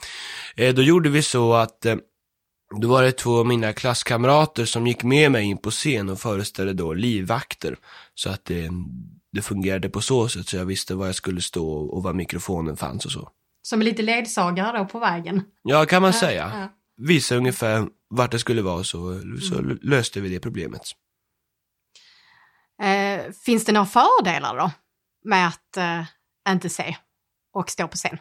Eh, 0.56 0.74
då 0.74 0.82
gjorde 0.82 1.08
vi 1.08 1.22
så 1.22 1.54
att 1.54 1.86
då 2.80 2.88
var 2.88 3.02
det 3.02 3.12
två 3.12 3.38
av 3.38 3.46
mina 3.46 3.72
klasskamrater 3.72 4.64
som 4.64 4.86
gick 4.86 5.02
med 5.02 5.32
mig 5.32 5.44
in 5.44 5.58
på 5.58 5.70
scen 5.70 6.08
och 6.08 6.20
föreställde 6.20 6.72
då 6.72 6.94
livvakter. 6.94 7.76
Så 8.14 8.30
att 8.30 8.44
det, 8.44 8.70
det 9.32 9.42
fungerade 9.42 9.88
på 9.88 10.00
så 10.00 10.28
sätt 10.28 10.48
så 10.48 10.56
jag 10.56 10.64
visste 10.64 10.94
var 10.94 11.06
jag 11.06 11.14
skulle 11.14 11.40
stå 11.40 11.72
och 11.72 12.02
var 12.02 12.12
mikrofonen 12.12 12.76
fanns 12.76 13.06
och 13.06 13.12
så. 13.12 13.28
Som 13.62 13.82
lite 13.82 14.02
ledsagare 14.02 14.78
då 14.78 14.84
på 14.84 14.98
vägen? 14.98 15.42
Ja, 15.62 15.84
kan 15.84 16.02
man 16.02 16.12
ja, 16.12 16.20
säga. 16.20 16.52
Ja. 16.54 16.68
Visa 16.96 17.36
ungefär 17.36 17.86
vart 18.10 18.30
det 18.30 18.38
skulle 18.38 18.62
vara 18.62 18.84
så, 18.84 19.20
så 19.50 19.58
mm. 19.58 19.78
löste 19.82 20.20
vi 20.20 20.28
det 20.28 20.40
problemet. 20.40 20.82
Eh, 22.82 23.32
finns 23.44 23.64
det 23.64 23.72
några 23.72 23.86
fördelar 23.86 24.56
då 24.56 24.70
med 25.24 25.48
att 25.48 25.76
eh, 25.76 26.04
inte 26.48 26.68
se 26.68 26.96
och 27.54 27.70
stå 27.70 27.88
på 27.88 27.96
scen? 27.96 28.18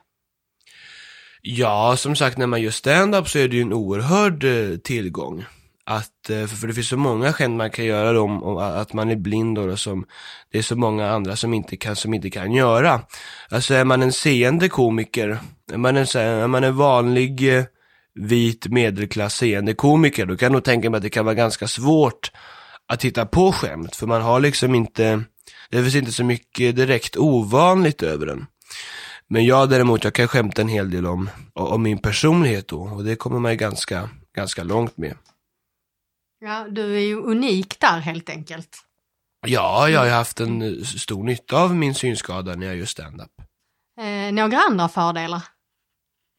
Ja, 1.41 1.97
som 1.97 2.15
sagt 2.15 2.37
när 2.37 2.47
man 2.47 2.61
gör 2.61 2.71
stand-up 2.71 3.29
så 3.29 3.39
är 3.39 3.47
det 3.47 3.55
ju 3.55 3.61
en 3.61 3.73
oerhörd 3.73 4.43
eh, 4.43 4.77
tillgång. 4.77 5.45
Att, 5.85 6.29
eh, 6.29 6.45
för 6.45 6.67
det 6.67 6.73
finns 6.73 6.89
så 6.89 6.97
många 6.97 7.33
skämt 7.33 7.57
man 7.57 7.71
kan 7.71 7.85
göra 7.85 8.21
om, 8.21 8.43
om 8.43 8.57
att 8.57 8.93
man 8.93 9.09
är 9.09 9.15
blind 9.15 9.57
och 9.57 9.79
som 9.79 10.05
det 10.51 10.57
är 10.57 10.61
så 10.61 10.75
många 10.75 11.09
andra 11.09 11.35
som 11.35 11.53
inte 11.53 11.77
kan, 11.77 11.95
som 11.95 12.13
inte 12.13 12.29
kan 12.29 12.51
göra. 12.51 13.01
Alltså 13.49 13.73
är 13.73 13.85
man 13.85 14.01
en 14.01 14.11
seende 14.11 14.69
komiker, 14.69 15.39
är 15.71 15.77
man 15.77 15.97
en, 15.97 16.05
är 16.15 16.47
man 16.47 16.63
en 16.63 16.75
vanlig 16.75 17.57
eh, 17.57 17.63
vit 18.19 18.67
medelklass 18.67 19.35
seende 19.35 19.73
komiker, 19.73 20.25
då 20.25 20.37
kan 20.37 20.45
jag 20.45 20.53
nog 20.53 20.63
tänka 20.63 20.89
mig 20.89 20.97
att 20.97 21.03
det 21.03 21.09
kan 21.09 21.25
vara 21.25 21.35
ganska 21.35 21.67
svårt 21.67 22.31
att 22.87 23.05
hitta 23.05 23.25
på 23.25 23.51
skämt, 23.51 23.95
för 23.95 24.07
man 24.07 24.21
har 24.21 24.39
liksom 24.39 24.75
inte, 24.75 25.23
det 25.69 25.81
finns 25.81 25.95
inte 25.95 26.11
så 26.11 26.23
mycket 26.23 26.75
direkt 26.75 27.17
ovanligt 27.17 28.03
över 28.03 28.25
den. 28.25 28.47
Men 29.27 29.45
jag 29.45 29.69
däremot, 29.69 30.03
jag 30.03 30.13
kan 30.13 30.27
skämta 30.27 30.61
en 30.61 30.67
hel 30.67 30.89
del 30.89 31.05
om, 31.05 31.29
om 31.53 31.83
min 31.83 31.97
personlighet 31.97 32.67
då, 32.67 32.81
och 32.81 33.03
det 33.03 33.15
kommer 33.15 33.39
man 33.39 33.51
ju 33.51 33.57
ganska, 33.57 34.09
ganska 34.35 34.63
långt 34.63 34.97
med. 34.97 35.17
Ja, 36.39 36.67
du 36.69 36.95
är 36.95 36.99
ju 36.99 37.15
unik 37.15 37.79
där 37.79 37.99
helt 37.99 38.29
enkelt. 38.29 38.77
Ja, 39.47 39.89
jag 39.89 39.99
har 39.99 40.09
haft 40.09 40.39
en 40.39 40.85
stor 40.85 41.23
nytta 41.23 41.57
av 41.57 41.75
min 41.75 41.95
synskada 41.95 42.55
när 42.55 42.67
jag 42.67 42.75
gör 42.75 42.85
stand-up. 42.85 43.31
Eh, 44.01 44.33
några 44.33 44.57
andra 44.57 44.89
fördelar? 44.89 45.43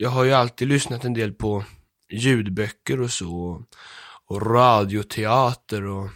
Jag 0.02 0.10
har 0.10 0.24
ju 0.24 0.32
alltid 0.32 0.68
lyssnat 0.68 1.04
en 1.04 1.14
del 1.14 1.32
på 1.32 1.64
ljudböcker 2.10 3.00
och 3.00 3.10
så, 3.10 3.62
och 4.26 4.46
radioteater 4.46 5.84
och, 5.84 6.08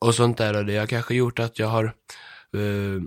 och 0.00 0.14
sånt 0.14 0.38
där. 0.38 0.56
Och 0.56 0.64
det 0.66 0.76
har 0.76 0.86
kanske 0.86 1.14
gjort 1.14 1.38
att 1.38 1.58
jag 1.58 1.66
har 1.66 1.84
eh, 2.54 3.02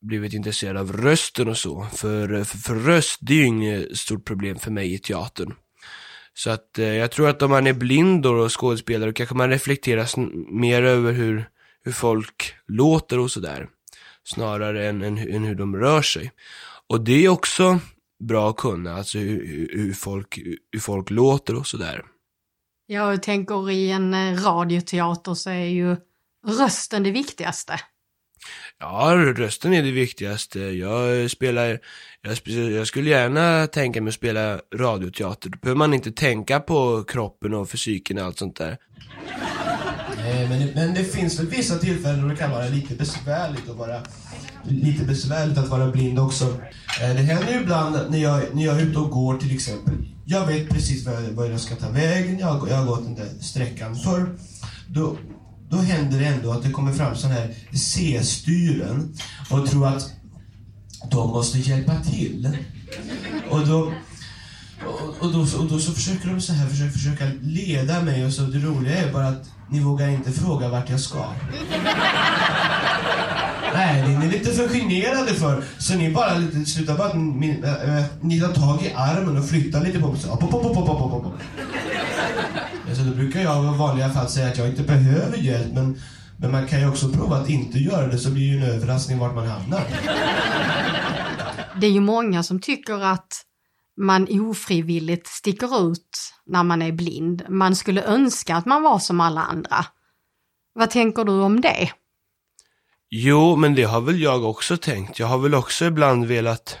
blivit 0.00 0.32
intresserad 0.32 0.76
av 0.76 0.92
rösten 0.92 1.48
och 1.48 1.56
så. 1.56 1.86
För, 1.92 2.44
för, 2.44 2.58
för 2.58 2.74
röst, 2.74 3.18
det 3.20 3.32
är 3.32 3.36
ju 3.36 3.46
inget 3.46 3.98
stort 3.98 4.24
problem 4.24 4.58
för 4.58 4.70
mig 4.70 4.94
i 4.94 4.98
teatern. 4.98 5.54
Så 6.34 6.50
att 6.50 6.78
eh, 6.78 6.94
jag 6.94 7.10
tror 7.10 7.28
att 7.28 7.42
om 7.42 7.50
man 7.50 7.66
är 7.66 7.72
blind 7.72 8.26
och 8.26 8.60
skådespelare 8.60 9.10
Då 9.10 9.14
kanske 9.14 9.34
man 9.34 9.50
reflekterar 9.50 10.08
mer 10.52 10.82
över 10.82 11.12
hur, 11.12 11.48
hur 11.84 11.92
folk 11.92 12.54
låter 12.66 13.18
och 13.18 13.30
sådär. 13.30 13.68
Snarare 14.24 14.88
än, 14.88 15.02
än, 15.02 15.18
än, 15.18 15.44
hur 15.44 15.54
de 15.54 15.76
rör 15.76 16.02
sig. 16.02 16.32
Och 16.88 17.00
det 17.00 17.24
är 17.24 17.28
också 17.28 17.80
bra 18.26 18.50
att 18.50 18.56
kunna, 18.56 18.94
alltså 18.94 19.18
hur, 19.18 19.68
hur, 19.72 19.92
folk, 19.92 20.38
hur 20.72 20.80
folk 20.80 21.10
låter 21.10 21.56
och 21.56 21.66
sådär. 21.66 22.02
Jag 22.86 23.22
tänker 23.22 23.70
i 23.70 23.90
en 23.90 24.14
eh, 24.14 24.42
radioteater 24.42 25.34
så 25.34 25.50
är 25.50 25.66
ju 25.66 25.96
rösten 26.46 27.02
det 27.02 27.10
viktigaste. 27.10 27.80
Ja, 28.78 29.14
rösten 29.36 29.74
är 29.74 29.82
det 29.82 29.90
viktigaste. 29.90 30.60
Jag 30.60 31.30
spelar, 31.30 31.80
jag, 32.20 32.38
jag, 32.46 32.86
skulle 32.86 33.10
gärna 33.10 33.66
tänka 33.66 34.02
mig 34.02 34.08
att 34.08 34.14
spela 34.14 34.60
radioteater. 34.74 35.50
Då 35.50 35.58
behöver 35.58 35.78
man 35.78 35.94
inte 35.94 36.12
tänka 36.12 36.60
på 36.60 37.04
kroppen 37.04 37.54
och 37.54 37.70
fysiken 37.70 38.18
och 38.18 38.24
allt 38.24 38.38
sånt 38.38 38.56
där. 38.56 38.78
Eh, 40.26 40.48
men, 40.48 40.68
men 40.74 40.94
det 40.94 41.04
finns 41.04 41.38
väl 41.38 41.46
vissa 41.46 41.78
tillfällen 41.78 42.22
då 42.22 42.28
det 42.28 42.36
kan 42.36 42.50
vara 42.50 42.68
lite 42.68 42.94
besvärligt 42.94 43.70
att 43.70 43.76
vara 43.76 44.00
lite 44.64 45.04
besvärligt 45.04 45.58
att 45.58 45.68
vara 45.68 45.90
blind 45.90 46.18
också. 46.18 46.44
Eh, 47.02 47.14
det 47.14 47.22
händer 47.22 47.52
ju 47.52 47.60
ibland 47.60 48.10
när 48.10 48.18
jag, 48.18 48.42
när 48.54 48.64
jag 48.64 48.80
är 48.80 48.86
ute 48.86 48.98
och 48.98 49.10
går 49.10 49.38
till 49.38 49.54
exempel. 49.54 49.94
Jag 50.24 50.46
vet 50.46 50.68
precis 50.68 51.06
var 51.06 51.12
jag, 51.12 51.20
var 51.20 51.46
jag 51.46 51.60
ska 51.60 51.74
ta 51.74 51.88
vägen, 51.88 52.38
jag, 52.38 52.68
jag 52.68 52.76
har 52.76 52.86
gått 52.86 53.04
den 53.04 53.14
där 53.14 53.28
sträckan 53.40 53.96
förr. 53.96 54.38
Då, 54.88 55.16
då 55.70 55.76
händer 55.76 56.18
det 56.18 56.26
ändå 56.26 56.52
att 56.52 56.62
det 56.62 56.70
kommer 56.70 56.92
fram 56.92 57.16
sådana 57.16 57.40
här 57.40 57.54
C-styren 57.72 59.14
och 59.50 59.66
tror 59.66 59.86
att 59.86 60.10
de 61.10 61.28
måste 61.28 61.58
hjälpa 61.58 62.00
till. 62.00 62.58
Och 63.50 63.66
då, 63.66 63.92
och, 65.22 65.32
då, 65.32 65.40
och 65.40 65.66
då 65.70 65.78
så 65.78 65.92
försöker 65.92 66.28
de 66.28 66.40
så 66.40 66.52
här 66.52 66.66
försöka, 66.66 66.92
försöka 66.92 67.24
leda 67.42 68.02
mig 68.02 68.26
och 68.26 68.32
så 68.32 68.42
det 68.42 68.58
roliga 68.58 68.96
är 68.98 69.12
bara 69.12 69.28
att 69.28 69.50
ni 69.70 69.80
vågar 69.80 70.08
inte 70.08 70.32
fråga 70.32 70.68
vart 70.68 70.90
jag 70.90 71.00
ska. 71.00 71.18
Nej, 73.74 74.08
ni 74.08 74.26
är 74.26 74.30
lite 74.30 74.50
för 74.50 74.68
generade 74.68 75.34
för. 75.34 75.64
Så 75.78 75.94
ni 75.94 76.10
bara 76.10 76.38
lite, 76.38 76.64
slutar 76.70 76.98
bara 76.98 77.14
min, 77.14 77.64
äh, 77.64 78.04
ni 78.20 78.40
tar 78.40 78.52
tag 78.52 78.82
i 78.82 78.92
armen 78.96 79.38
och 79.38 79.48
flyttar 79.48 79.80
lite 79.84 80.00
på 80.00 80.12
mig. 80.12 80.20
Så, 80.20 80.36
pop, 80.36 80.50
pop, 80.50 80.62
pop, 80.62 80.74
pop, 80.74 80.86
pop, 80.86 81.22
pop. 81.24 81.34
Så 82.92 83.02
då 83.02 83.10
brukar 83.14 83.40
jag 83.40 83.74
i 83.74 83.78
vanliga 83.78 84.10
fall 84.10 84.28
säga 84.28 84.48
att 84.48 84.58
jag 84.58 84.68
inte 84.68 84.82
behöver 84.82 85.36
hjälp, 85.36 85.72
men, 85.74 86.00
men 86.36 86.50
man 86.50 86.66
kan 86.66 86.80
ju 86.80 86.88
också 86.88 87.08
prova 87.08 87.36
att 87.36 87.48
inte 87.48 87.78
göra 87.78 88.06
det 88.06 88.18
så 88.18 88.30
blir 88.30 88.42
ju 88.42 88.56
en 88.56 88.62
överraskning 88.62 89.18
vart 89.18 89.34
man 89.34 89.46
hamnar. 89.46 89.82
Det 91.80 91.86
är 91.86 91.90
ju 91.90 92.00
många 92.00 92.42
som 92.42 92.60
tycker 92.60 93.04
att 93.04 93.44
man 93.96 94.40
ofrivilligt 94.40 95.26
sticker 95.26 95.90
ut 95.90 96.34
när 96.46 96.62
man 96.62 96.82
är 96.82 96.92
blind. 96.92 97.44
Man 97.48 97.76
skulle 97.76 98.02
önska 98.02 98.56
att 98.56 98.66
man 98.66 98.82
var 98.82 98.98
som 98.98 99.20
alla 99.20 99.40
andra. 99.40 99.86
Vad 100.74 100.90
tänker 100.90 101.24
du 101.24 101.32
om 101.32 101.60
det? 101.60 101.90
Jo, 103.10 103.56
men 103.56 103.74
det 103.74 103.82
har 103.82 104.00
väl 104.00 104.20
jag 104.20 104.44
också 104.44 104.76
tänkt. 104.76 105.18
Jag 105.18 105.26
har 105.26 105.38
väl 105.38 105.54
också 105.54 105.84
ibland 105.84 106.26
velat 106.26 106.78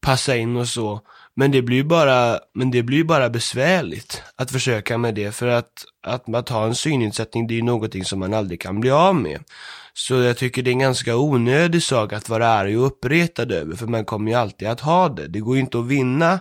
passa 0.00 0.36
in 0.36 0.56
och 0.56 0.68
så. 0.68 1.00
Men 1.36 1.50
det 1.50 1.62
blir 1.62 1.76
ju 1.76 1.84
bara, 1.84 2.40
men 2.54 2.70
det 2.70 2.82
blir 2.82 3.04
bara 3.04 3.30
besvärligt 3.30 4.22
att 4.36 4.50
försöka 4.50 4.98
med 4.98 5.14
det 5.14 5.32
för 5.32 5.46
att, 5.46 5.84
att 6.06 6.34
att 6.34 6.48
ha 6.48 6.66
en 6.66 6.74
synnedsättning, 6.74 7.46
det 7.46 7.54
är 7.54 7.56
ju 7.56 7.62
någonting 7.62 8.04
som 8.04 8.18
man 8.18 8.34
aldrig 8.34 8.60
kan 8.60 8.80
bli 8.80 8.90
av 8.90 9.14
med. 9.14 9.40
Så 9.92 10.14
jag 10.14 10.36
tycker 10.36 10.62
det 10.62 10.70
är 10.70 10.72
en 10.72 10.78
ganska 10.78 11.16
onödig 11.16 11.82
sak 11.82 12.12
att 12.12 12.28
vara 12.28 12.48
arg 12.48 12.78
och 12.78 12.86
uppretad 12.86 13.52
över, 13.52 13.76
för 13.76 13.86
man 13.86 14.04
kommer 14.04 14.30
ju 14.30 14.36
alltid 14.36 14.68
att 14.68 14.80
ha 14.80 15.08
det. 15.08 15.28
Det 15.28 15.40
går 15.40 15.54
ju 15.54 15.60
inte 15.60 15.78
att 15.78 15.86
vinna 15.86 16.40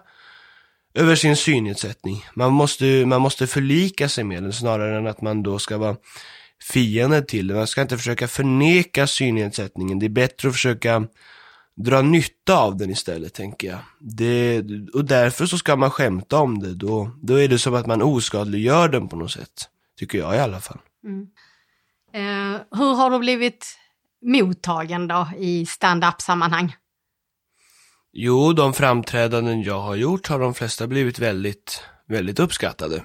över 0.93 1.15
sin 1.15 1.35
synnedsättning. 1.35 2.25
Man 2.33 2.53
måste, 2.53 3.05
man 3.05 3.21
måste 3.21 3.47
förlika 3.47 4.09
sig 4.09 4.23
med 4.23 4.43
den 4.43 4.53
snarare 4.53 4.97
än 4.97 5.07
att 5.07 5.21
man 5.21 5.43
då 5.43 5.59
ska 5.59 5.77
vara 5.77 5.95
fiende 6.71 7.21
till 7.21 7.47
den. 7.47 7.57
Man 7.57 7.67
ska 7.67 7.81
inte 7.81 7.97
försöka 7.97 8.27
förneka 8.27 9.07
synnedsättningen. 9.07 9.99
Det 9.99 10.05
är 10.05 10.09
bättre 10.09 10.47
att 10.47 10.53
försöka 10.53 11.07
dra 11.75 12.01
nytta 12.01 12.57
av 12.57 12.77
den 12.77 12.89
istället, 12.89 13.33
tänker 13.33 13.67
jag. 13.67 13.79
Det, 13.99 14.63
och 14.93 15.05
därför 15.05 15.45
så 15.45 15.57
ska 15.57 15.75
man 15.75 15.91
skämta 15.91 16.37
om 16.37 16.59
det. 16.59 16.73
Då, 16.73 17.11
då 17.21 17.35
är 17.35 17.47
det 17.47 17.59
som 17.59 17.73
att 17.73 17.87
man 17.87 18.01
oskadliggör 18.01 18.89
den 18.89 19.07
på 19.07 19.15
något 19.15 19.31
sätt. 19.31 19.69
Tycker 19.99 20.17
jag 20.17 20.35
i 20.35 20.39
alla 20.39 20.59
fall. 20.59 20.79
Mm. 21.03 21.27
Eh, 22.13 22.61
hur 22.71 22.95
har 22.95 23.09
du 23.09 23.19
blivit 23.19 23.77
mottagen 24.21 25.07
då 25.07 25.27
i 25.37 25.65
stand-up 25.65 26.21
sammanhang? 26.21 26.75
Jo, 28.13 28.53
de 28.53 28.73
framträdanden 28.73 29.61
jag 29.61 29.79
har 29.79 29.95
gjort 29.95 30.27
har 30.27 30.39
de 30.39 30.53
flesta 30.53 30.87
blivit 30.87 31.19
väldigt, 31.19 31.83
väldigt 32.07 32.39
uppskattade. 32.39 33.03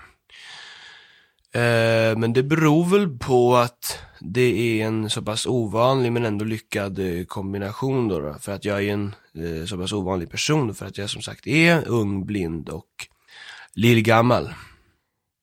Eh, 1.54 2.18
men 2.18 2.32
det 2.32 2.42
beror 2.42 2.84
väl 2.84 3.18
på 3.18 3.56
att 3.56 3.98
det 4.20 4.80
är 4.80 4.86
en 4.86 5.10
så 5.10 5.22
pass 5.22 5.46
ovanlig 5.46 6.12
men 6.12 6.24
ändå 6.24 6.44
lyckad 6.44 6.98
eh, 6.98 7.24
kombination 7.24 8.08
då, 8.08 8.20
då. 8.20 8.34
För 8.34 8.52
att 8.52 8.64
jag 8.64 8.84
är 8.84 8.92
en 8.92 9.14
eh, 9.34 9.66
så 9.66 9.78
pass 9.78 9.92
ovanlig 9.92 10.30
person. 10.30 10.74
För 10.74 10.86
att 10.86 10.98
jag 10.98 11.10
som 11.10 11.22
sagt 11.22 11.46
är 11.46 11.88
ung, 11.88 12.26
blind 12.26 12.68
och 12.68 13.06
lillgammal. 13.74 14.54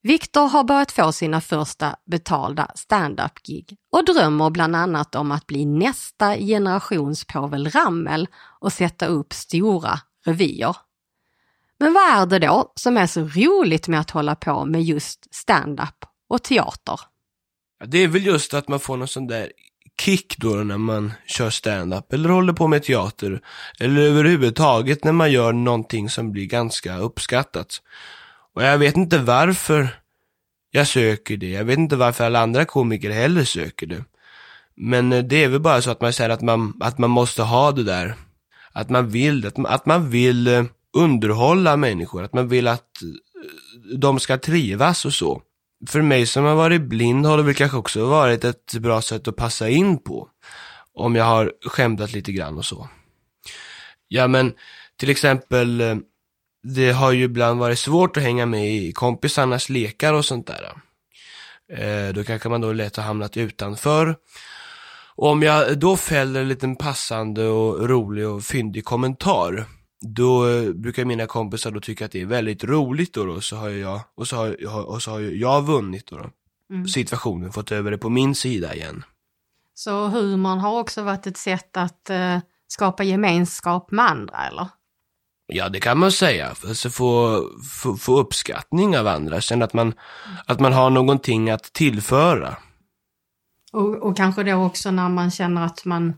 Viktor 0.04 0.48
har 0.48 0.64
börjat 0.64 0.92
få 0.92 1.12
sina 1.12 1.42
första 1.42 1.96
betalda 2.06 2.72
stand-up-gig 2.76 3.78
och 3.92 4.06
drömmer 4.06 4.50
bland 4.50 4.76
annat 4.76 5.16
om 5.16 5.32
att 5.32 5.48
bli 5.48 5.66
nästa 5.66 6.38
generations 6.38 7.26
Povel 7.26 7.70
Ramel 7.70 8.28
och 8.60 8.74
sätta 8.74 9.06
upp 9.06 9.34
stora 9.34 10.00
revyer. 10.26 10.76
Men 11.79 11.94
vad 11.94 12.03
är 12.03 12.25
det 12.25 12.48
då 12.48 12.72
som 12.75 12.98
är 12.98 13.08
så 13.08 13.22
roligt 13.22 13.88
med 13.88 14.00
att 14.00 14.12
hålla 14.12 14.36
på 14.36 14.65
med 14.65 14.84
just 14.84 15.36
stand-up 15.36 16.05
och 16.29 16.44
teater? 16.44 17.00
Ja, 17.79 17.86
det 17.86 17.98
är 17.98 18.08
väl 18.08 18.25
just 18.25 18.53
att 18.53 18.67
man 18.67 18.79
får 18.79 18.98
någon 18.98 19.08
sån 19.08 19.27
där 19.27 19.51
kick 20.01 20.38
då 20.38 20.50
när 20.50 20.77
man 20.77 21.13
kör 21.27 21.50
stand-up 21.50 22.13
eller 22.13 22.29
håller 22.29 22.53
på 22.53 22.67
med 22.67 22.84
teater. 22.84 23.41
Eller 23.79 24.01
överhuvudtaget 24.01 25.03
när 25.03 25.12
man 25.12 25.32
gör 25.32 25.53
någonting 25.53 26.10
som 26.10 26.32
blir 26.32 26.46
ganska 26.46 26.98
uppskattat. 26.98 27.82
Och 28.53 28.63
jag 28.63 28.77
vet 28.77 28.98
inte 28.98 29.17
varför 29.17 29.88
jag 30.72 30.88
söker 30.88 31.38
det. 31.38 31.50
Jag 31.50 31.65
vet 31.65 31.77
inte 31.77 31.96
varför 31.96 32.24
alla 32.24 32.39
andra 32.39 32.65
komiker 32.65 33.10
heller 33.10 33.44
söker 33.44 33.88
det. 33.88 34.03
Men 34.75 35.13
eh, 35.13 35.24
det 35.24 35.44
är 35.44 35.48
väl 35.48 35.60
bara 35.60 35.82
så 35.82 35.91
att 35.91 36.01
man 36.01 36.13
säger 36.13 36.29
att 36.29 36.41
man, 36.41 36.74
att 36.79 36.98
man 36.98 37.10
måste 37.10 37.44
ha 37.44 37.72
det 37.72 37.84
där. 37.84 38.15
Att 38.72 38.89
man 38.89 39.10
vill, 39.10 39.48
att 39.48 39.58
man, 39.58 39.72
att 39.72 39.86
man 39.86 40.10
vill 40.10 40.48
eh, 40.48 40.63
underhålla 40.96 41.78
människor, 41.78 42.24
att 42.24 42.34
man 42.34 42.48
vill 42.48 42.68
att 42.68 43.02
eh, 43.02 43.98
de 43.98 44.20
ska 44.20 44.38
trivas 44.38 45.06
och 45.06 45.14
så. 45.14 45.42
För 45.88 46.02
mig 46.02 46.25
som 46.25 46.44
har 46.44 46.56
varit 46.56 46.82
blind 46.82 47.25
har 47.25 47.38
det 47.38 47.44
väl 47.44 47.56
kanske 47.56 47.78
också 47.78 48.06
varit 48.06 48.44
ett 48.44 48.74
bra 48.74 49.02
sätt 49.02 49.28
att 49.28 49.36
passa 49.36 49.70
in 49.70 49.98
på. 49.98 50.30
Om 50.94 51.16
jag 51.16 51.25
har 51.25 51.54
skämtat 51.66 52.14
lite 52.14 52.32
grann 52.32 52.58
och 52.58 52.66
så. 52.66 52.90
Ja 54.08 54.28
men, 54.28 54.54
till 55.00 55.10
exempel, 55.10 55.82
eh, 55.82 55.96
det 56.64 56.92
har 56.92 57.12
ju 57.12 57.24
ibland 57.24 57.60
varit 57.60 57.80
svårt 57.80 58.18
att 58.18 58.24
hänga 58.24 58.46
med 58.46 58.75
i 58.75 58.92
kompisarnas 58.92 59.70
lekar 59.70 60.14
och 60.14 60.25
sånt 60.25 60.48
där. 60.48 60.72
Eh, 61.74 62.14
då 62.14 62.24
kanske 62.24 62.50
man 62.50 62.62
då 62.62 62.74
lätt 62.74 62.96
har 62.96 63.04
hamnat 63.04 63.38
utanför. 63.38 64.16
Och 65.16 65.30
om 65.30 65.44
jag 65.44 65.80
då 65.80 65.98
fäller 65.98 66.42
en 66.42 66.48
liten 66.48 66.75
passande 66.75 67.48
och 67.48 67.90
rolig 67.90 68.28
och 68.28 68.44
fyndig 68.44 68.86
kommentar 68.86 69.66
då 70.02 70.50
eh, 70.50 70.72
brukar 70.74 71.06
mina 71.06 71.28
kompisar 71.28 71.72
då 71.72 71.80
tycka 71.80 72.06
att 72.06 72.12
det 72.12 72.22
är 72.22 72.25
väldigt 72.25 72.64
roligt 72.64 73.14
då, 73.14 73.25
då 73.25 73.42
så 73.42 73.56
har 73.56 73.70
jag, 73.70 74.02
och 74.16 74.28
så 74.28 74.36
har, 74.36 74.58
jag, 74.60 74.88
och 74.88 75.02
så 75.02 75.12
har 75.12 75.20
jag 75.20 75.62
vunnit 75.62 76.06
då, 76.06 76.18
då. 76.18 76.30
Mm. 76.70 76.88
situationen, 76.88 77.52
fått 77.52 77.72
över 77.72 77.92
det 77.92 77.98
på 77.98 78.10
min 78.10 78.36
sida 78.36 78.75
igen. 78.75 79.04
Så 79.74 80.08
humorn 80.08 80.60
har 80.60 80.80
också 80.80 81.04
varit 81.04 81.28
ett 81.28 81.38
sätt 81.38 81.78
att 81.78 82.10
eh, 82.10 82.40
skapa 82.68 83.04
gemenskap 83.04 83.92
med 83.92 84.06
andra 84.06 84.48
eller? 84.48 84.68
Ja, 85.48 85.70
det 85.70 85.80
kan 85.80 85.98
man 85.98 86.12
säga. 86.12 86.54
Alltså 86.68 86.90
få, 86.90 87.42
få, 87.82 87.98
få 87.98 88.20
uppskattning 88.20 88.98
av 88.98 89.08
andra, 89.08 89.42
känna 89.42 89.66
att 89.66 89.74
man, 89.74 89.94
att 90.46 90.60
man 90.60 90.74
har 90.74 90.90
någonting 90.90 91.50
att 91.50 91.64
tillföra. 91.64 92.58
Och, 93.72 93.96
och 93.96 94.18
kanske 94.18 94.44
då 94.44 94.56
också 94.56 94.92
när 94.92 95.10
man 95.10 95.32
känner 95.32 95.66
att 95.66 95.86
man 95.86 96.14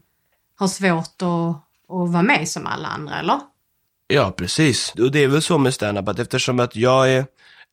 har 0.55 0.67
svårt 0.67 1.21
att, 1.21 1.55
att 1.89 2.11
vara 2.11 2.23
med 2.23 2.47
som 2.47 2.67
alla 2.67 2.87
andra, 2.87 3.19
eller? 3.19 3.39
Ja, 4.07 4.31
precis. 4.31 4.93
Och 4.97 5.11
det 5.11 5.23
är 5.23 5.27
väl 5.27 5.41
så 5.41 5.57
med 5.57 5.73
standup 5.73 6.07
att 6.07 6.19
eftersom 6.19 6.59
att 6.59 6.75
jag 6.75 7.11
är 7.11 7.25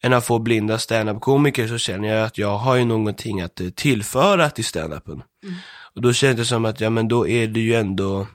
en 0.03 0.13
av 0.13 0.21
få 0.21 0.39
blinda 0.39 0.79
standup-komiker 0.79 1.69
så 1.69 1.79
känner 1.79 2.09
jag 2.09 2.25
att 2.25 2.39
jag 2.39 2.59
har 2.59 2.77
ju 2.77 2.85
någonting 2.85 3.41
att 3.41 3.61
eh, 3.61 3.69
tillföra 3.69 4.51
till 4.51 4.65
standupen. 4.65 5.23
Mm. 5.43 5.55
Och 5.95 6.03
då 6.03 6.13
känns 6.13 6.37
det 6.37 6.45
som 6.45 6.65
att, 6.65 6.81
ja 6.81 6.91
men 6.91 7.09
då 7.09 7.29
är 7.29 7.47
det 7.47 7.61
ju 7.61 7.75
ändå 7.75 8.27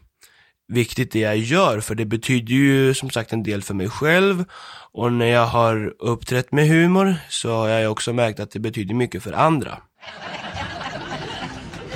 viktigt 0.67 1.11
det 1.11 1.19
jag 1.19 1.37
gör, 1.37 1.79
för 1.79 1.95
det 1.95 2.05
betyder 2.05 2.53
ju 2.53 2.93
som 2.93 3.09
sagt 3.09 3.33
en 3.33 3.43
del 3.43 3.61
för 3.61 3.73
mig 3.73 3.89
själv. 3.89 4.45
Och 4.91 5.13
när 5.13 5.25
jag 5.25 5.45
har 5.45 5.93
uppträtt 5.99 6.51
med 6.51 6.67
humor 6.67 7.15
så 7.29 7.55
har 7.55 7.67
jag 7.67 7.91
också 7.91 8.13
märkt 8.13 8.39
att 8.39 8.51
det 8.51 8.59
betyder 8.59 8.95
mycket 8.95 9.23
för 9.23 9.33
andra. 9.33 9.77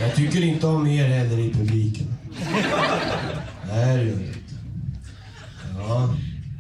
Jag 0.01 0.15
tycker 0.15 0.43
inte 0.43 0.67
om 0.67 0.87
er 0.87 1.07
heller 1.07 1.39
i 1.39 1.53
publiken. 1.53 2.07
Nej, 3.67 3.97
det 3.97 4.03
gör 4.03 4.21
jag 4.21 4.42
Ja, 5.87 6.09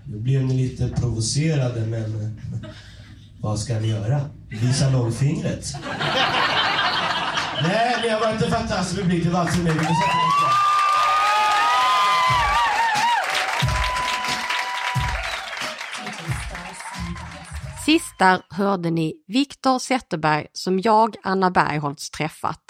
nu 0.05 0.19
blev 0.19 0.43
ni 0.45 0.53
lite 0.53 0.89
provocerade, 0.89 1.85
men 1.85 2.39
vad 3.41 3.59
ska 3.59 3.79
ni 3.79 3.87
göra? 3.87 4.21
Visa 4.49 4.89
långfingret? 4.89 5.65
Nej, 7.63 7.95
ni 8.03 8.09
har 8.09 8.19
varit 8.19 8.41
en 8.41 8.51
fantastisk 8.51 9.01
publik. 9.01 9.23
Det 9.23 9.29
var 9.29 9.39
alltså 9.39 9.59
med. 9.61 9.73
Sist 17.85 18.19
där 18.19 18.41
hörde 18.49 18.91
ni 18.91 19.13
Viktor 19.27 19.79
Zetterberg 19.79 20.47
som 20.53 20.79
jag, 20.79 21.15
Anna 21.23 21.51
Bergholtz, 21.51 22.09
träffat. 22.09 22.61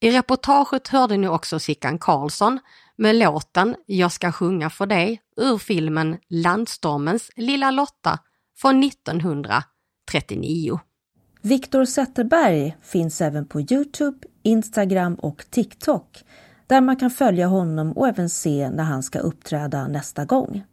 I 0.00 0.10
reportaget 0.10 0.88
hörde 0.88 1.16
ni 1.16 1.28
också 1.28 1.58
Sickan 1.58 1.98
Karlsson 1.98 2.60
med 2.96 3.16
låten 3.16 3.76
Jag 3.86 4.12
ska 4.12 4.32
sjunga 4.32 4.70
för 4.70 4.86
dig 4.86 5.21
ur 5.36 5.58
filmen 5.58 6.18
Landstormens 6.28 7.30
lilla 7.36 7.70
Lotta 7.70 8.18
från 8.56 8.84
1939. 8.84 10.80
Viktor 11.42 11.84
Zetterberg 11.84 12.76
finns 12.82 13.20
även 13.20 13.46
på 13.46 13.60
Youtube, 13.60 14.18
Instagram 14.42 15.14
och 15.14 15.44
TikTok 15.50 16.24
där 16.66 16.80
man 16.80 16.96
kan 16.96 17.10
följa 17.10 17.46
honom 17.46 17.92
och 17.92 18.08
även 18.08 18.28
se 18.28 18.70
när 18.70 18.84
han 18.84 19.02
ska 19.02 19.18
uppträda 19.18 19.88
nästa 19.88 20.24
gång. 20.24 20.64